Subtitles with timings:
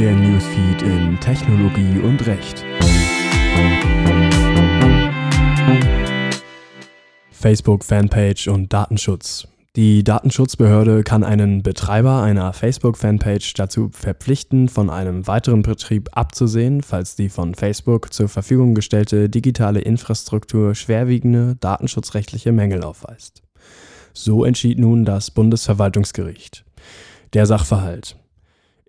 [0.00, 2.64] der Newsfeed in Technologie und Recht.
[7.30, 9.46] Facebook Fanpage und Datenschutz.
[9.76, 17.14] Die Datenschutzbehörde kann einen Betreiber einer Facebook-Fanpage dazu verpflichten, von einem weiteren Betrieb abzusehen, falls
[17.14, 23.42] die von Facebook zur Verfügung gestellte digitale Infrastruktur schwerwiegende datenschutzrechtliche Mängel aufweist.
[24.14, 26.64] So entschied nun das Bundesverwaltungsgericht.
[27.34, 28.16] Der Sachverhalt.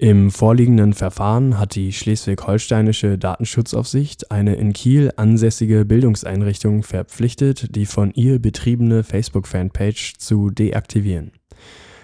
[0.02, 8.12] Im vorliegenden Verfahren hat die Schleswig-Holsteinische Datenschutzaufsicht eine in Kiel ansässige Bildungseinrichtung verpflichtet, die von
[8.16, 11.34] ihr betriebene Facebook-Fanpage zu deaktivieren.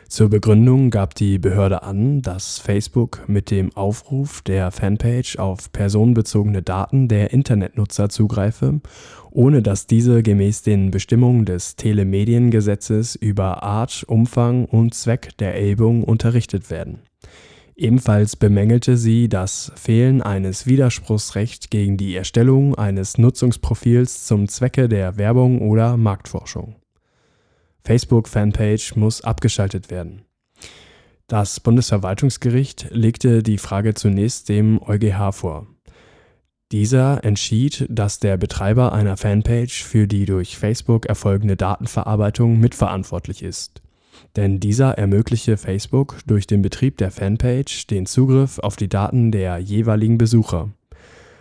[0.10, 6.62] Zur Begründung gab die Behörde an, dass Facebook mit dem Aufruf der Fanpage auf personenbezogene
[6.62, 8.80] Daten der Internetnutzer zugreife,
[9.32, 16.04] ohne dass diese gemäß den Bestimmungen des Telemediengesetzes über Art, Umfang und Zweck der Erhebung
[16.04, 17.00] unterrichtet werden
[17.80, 25.18] Ebenfalls bemängelte sie das Fehlen eines Widerspruchsrechts gegen die Erstellung eines Nutzungsprofils zum Zwecke der
[25.18, 26.76] Werbung oder Marktforschung.
[27.84, 30.24] Facebook-Fanpage muss abgeschaltet werden.
[31.28, 35.68] Das Bundesverwaltungsgericht legte die Frage zunächst dem EuGH vor.
[36.72, 43.84] Dieser entschied, dass der Betreiber einer Fanpage für die durch Facebook erfolgende Datenverarbeitung mitverantwortlich ist
[44.36, 49.58] denn dieser ermögliche Facebook durch den Betrieb der Fanpage den Zugriff auf die Daten der
[49.58, 50.70] jeweiligen Besucher.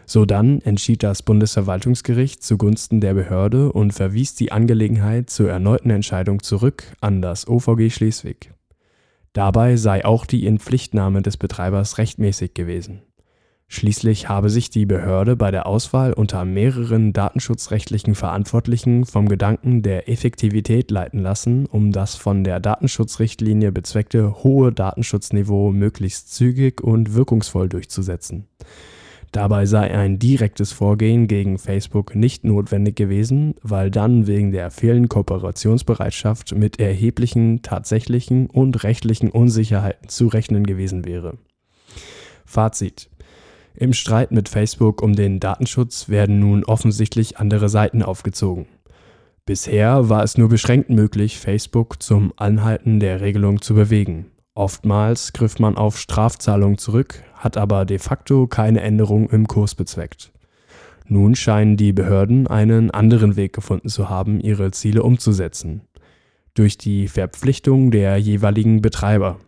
[0.06, 6.84] Sodann entschied das Bundesverwaltungsgericht zugunsten der Behörde und verwies die Angelegenheit zur erneuten Entscheidung zurück
[7.00, 8.52] an das OVG Schleswig.
[9.32, 13.02] Dabei sei auch die Inpflichtnahme des Betreibers rechtmäßig gewesen
[13.68, 20.08] Schließlich habe sich die Behörde bei der Auswahl unter mehreren datenschutzrechtlichen Verantwortlichen vom Gedanken der
[20.08, 27.68] Effektivität leiten lassen, um das von der Datenschutzrichtlinie bezweckte hohe Datenschutzniveau möglichst zügig und wirkungsvoll
[27.68, 28.46] durchzusetzen.
[29.32, 35.08] Dabei sei ein direktes Vorgehen gegen Facebook nicht notwendig gewesen, weil dann wegen der fehlenden
[35.08, 41.36] Kooperationsbereitschaft mit erheblichen tatsächlichen und rechtlichen Unsicherheiten zu rechnen gewesen wäre.
[42.46, 43.10] Fazit
[43.76, 48.66] im Streit mit Facebook um den Datenschutz werden nun offensichtlich andere Seiten aufgezogen.
[49.44, 54.26] Bisher war es nur beschränkt möglich, Facebook zum Anhalten der Regelung zu bewegen.
[54.54, 60.32] Oftmals griff man auf Strafzahlungen zurück, hat aber de facto keine Änderung im Kurs bezweckt.
[61.08, 65.82] Nun scheinen die Behörden einen anderen Weg gefunden zu haben, ihre Ziele umzusetzen.
[66.54, 69.38] Durch die Verpflichtung der jeweiligen Betreiber.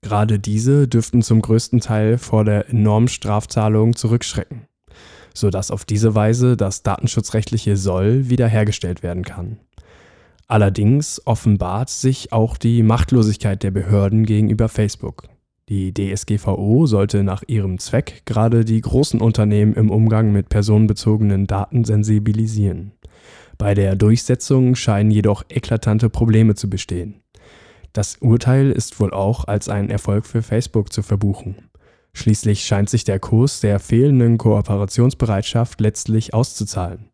[0.00, 4.66] Gerade diese dürften zum größten Teil vor der enormen Strafzahlung zurückschrecken,
[5.34, 9.58] sodass auf diese Weise das datenschutzrechtliche Soll wiederhergestellt werden kann.
[10.46, 15.24] Allerdings offenbart sich auch die Machtlosigkeit der Behörden gegenüber Facebook.
[15.68, 21.84] Die DSGVO sollte nach ihrem Zweck gerade die großen Unternehmen im Umgang mit personenbezogenen Daten
[21.84, 22.92] sensibilisieren.
[23.58, 27.16] Bei der Durchsetzung scheinen jedoch eklatante Probleme zu bestehen.
[27.92, 31.56] Das Urteil ist wohl auch als ein Erfolg für Facebook zu verbuchen.
[32.12, 37.10] Schließlich scheint sich der Kurs der fehlenden Kooperationsbereitschaft letztlich auszuzahlen.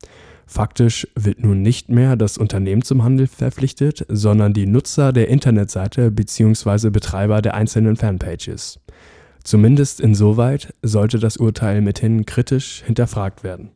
[0.47, 6.11] Faktisch wird nun nicht mehr das Unternehmen zum Handel verpflichtet, sondern die Nutzer der Internetseite
[6.11, 6.91] bzw.
[6.91, 8.79] Betreiber der einzelnen Fanpages.
[9.43, 13.73] Zumindest insoweit sollte das Urteil mithin kritisch hinterfragt werden.